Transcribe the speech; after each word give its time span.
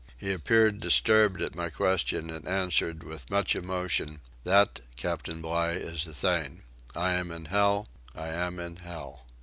he 0.17 0.33
appeared 0.33 0.79
disturbed 0.79 1.43
at 1.43 1.53
my 1.53 1.69
question 1.69 2.31
and 2.31 2.47
answered 2.47 3.03
with 3.03 3.29
much 3.29 3.55
emotion: 3.55 4.19
"That, 4.43 4.79
captain 4.95 5.41
Bligh, 5.41 5.75
that 5.75 5.83
is 5.83 6.05
the 6.05 6.13
thing; 6.15 6.63
I 6.95 7.13
am 7.13 7.29
in 7.29 7.45
hell, 7.45 7.87
I 8.15 8.29
am 8.29 8.57
in 8.57 8.77
hell." 8.77 9.27